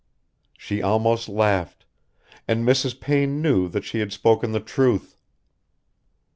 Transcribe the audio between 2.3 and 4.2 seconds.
and Mrs. Payne knew that she had